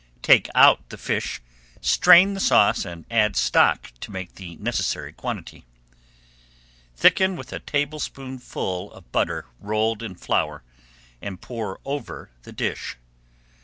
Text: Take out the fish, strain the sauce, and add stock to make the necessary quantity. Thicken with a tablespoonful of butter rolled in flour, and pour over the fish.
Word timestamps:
Take 0.23 0.49
out 0.55 0.89
the 0.89 0.97
fish, 0.97 1.41
strain 1.79 2.33
the 2.33 2.39
sauce, 2.39 2.85
and 2.85 3.05
add 3.11 3.35
stock 3.35 3.91
to 3.99 4.09
make 4.11 4.33
the 4.33 4.55
necessary 4.55 5.13
quantity. 5.13 5.63
Thicken 6.95 7.35
with 7.35 7.53
a 7.53 7.59
tablespoonful 7.59 8.91
of 8.93 9.11
butter 9.11 9.45
rolled 9.59 10.01
in 10.01 10.15
flour, 10.15 10.63
and 11.21 11.39
pour 11.39 11.79
over 11.85 12.31
the 12.41 12.51
fish. 12.53 12.97